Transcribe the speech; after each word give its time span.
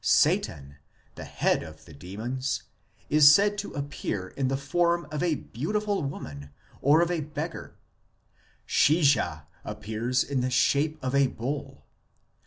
Satan, 0.03 0.77
the 1.13 1.25
head 1.25 1.61
of 1.61 1.85
the 1.85 1.93
demons, 1.93 2.63
is 3.11 3.31
said 3.31 3.55
to 3.59 3.75
appear 3.75 4.29
in 4.29 4.47
the 4.47 4.57
form 4.57 5.05
of 5.11 5.21
a 5.21 5.35
beautiful 5.35 6.01
woman, 6.01 6.49
or 6.81 7.01
of 7.03 7.11
a 7.11 7.21
beggar 7.21 7.75
6; 8.65 8.73
Sheija 9.05 9.45
appears 9.63 10.23
in 10.23 10.41
the 10.41 10.49
shape 10.49 10.97
of 11.03 11.13
a 11.13 11.27
bull. 11.27 11.85